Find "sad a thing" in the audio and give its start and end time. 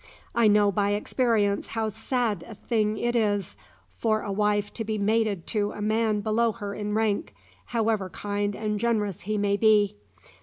1.89-2.97